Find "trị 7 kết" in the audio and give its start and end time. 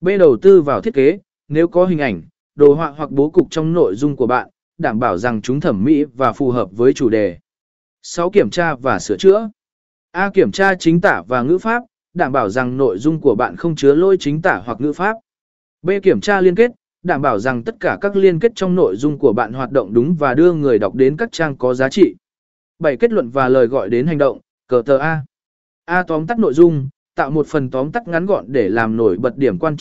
21.88-23.12